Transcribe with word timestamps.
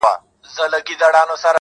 زه 0.53 0.61
ولاړ 0.63 1.27
وم! 1.29 1.41